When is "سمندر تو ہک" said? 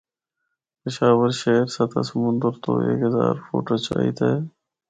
2.09-2.99